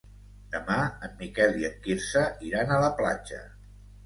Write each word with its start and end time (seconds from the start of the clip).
Demà 0.53 0.77
en 1.07 1.13
Miquel 1.19 1.53
i 1.65 1.67
en 1.69 1.75
Quirze 1.85 2.25
iran 2.49 2.75
a 2.75 2.81
la 2.87 2.91
platja. 3.05 3.41